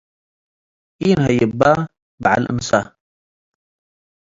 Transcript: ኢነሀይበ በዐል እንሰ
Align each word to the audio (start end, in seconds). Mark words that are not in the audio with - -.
ኢነሀይበ 1.05 1.61
በዐል 2.21 2.43
እንሰ 2.51 2.69